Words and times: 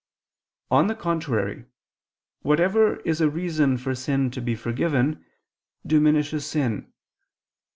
On 0.71 0.87
the 0.87 0.95
contrary, 0.95 1.65
Whatever 2.41 2.95
is 3.01 3.21
a 3.21 3.29
reason 3.29 3.77
for 3.77 3.93
sin 3.93 4.31
to 4.31 4.41
be 4.41 4.55
forgiven, 4.55 5.23
diminishes 5.85 6.43
sin. 6.43 6.91